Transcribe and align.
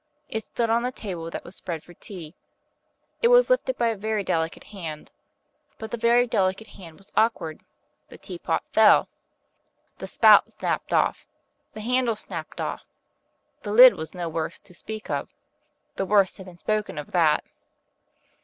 It 0.29 0.43
stood 0.43 0.71
on 0.71 0.81
the 0.81 0.91
table 0.91 1.29
that 1.29 1.43
was 1.43 1.55
spread 1.55 1.83
for 1.83 1.93
tea, 1.93 2.33
it 3.21 3.27
was 3.27 3.51
lifted 3.51 3.77
by 3.77 3.89
a 3.89 3.95
very 3.95 4.23
delicate 4.23 4.63
hand; 4.73 5.11
but 5.77 5.91
the 5.91 5.95
very 5.95 6.25
delicate 6.25 6.69
hand 6.69 6.97
was 6.97 7.11
awkward, 7.15 7.61
the 8.07 8.17
Teapot 8.17 8.65
fell. 8.67 9.09
The 9.99 10.07
spout 10.07 10.53
snapped 10.53 10.91
off, 10.91 11.27
the 11.73 11.81
handle 11.81 12.15
snapped 12.15 12.59
off; 12.59 12.83
the 13.61 13.71
lid 13.71 13.93
was 13.93 14.15
no 14.15 14.27
worse 14.27 14.59
to 14.61 14.73
speak 14.73 15.07
of 15.11 15.35
the 15.97 16.05
worst 16.07 16.37
had 16.37 16.47
been 16.47 16.57
spoken 16.57 16.97
of 16.97 17.11
that. 17.11 17.43